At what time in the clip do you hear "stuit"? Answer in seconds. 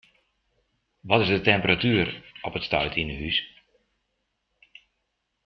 2.67-2.95